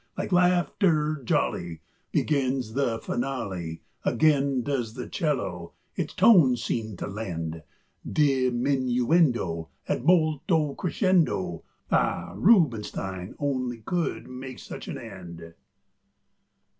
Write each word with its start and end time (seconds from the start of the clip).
Like 0.17 0.31
laughter 0.31 1.21
jolly 1.23 1.81
Begins 2.11 2.73
the 2.73 2.97
finale; 2.97 3.83
Again 4.03 4.63
does 4.63 4.95
the 4.95 5.07
'cello 5.07 5.73
its 5.95 6.15
tones 6.15 6.63
seem 6.63 6.97
to 6.97 7.05
lend 7.05 7.61
Diminuendo 8.03 9.69
ad 9.87 10.03
molto 10.03 10.73
crescendo. 10.73 11.63
Ah! 11.91 12.33
Rubinstein 12.35 13.35
only 13.37 13.81
could 13.81 14.27
make 14.27 14.57
such 14.57 14.87
an 14.87 14.97
end! 14.97 15.53